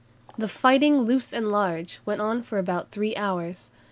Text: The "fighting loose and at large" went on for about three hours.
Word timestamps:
The 0.35 0.47
"fighting 0.47 1.03
loose 1.03 1.31
and 1.31 1.45
at 1.45 1.51
large" 1.51 1.99
went 2.07 2.21
on 2.21 2.41
for 2.41 2.57
about 2.57 2.89
three 2.89 3.15
hours. 3.15 3.69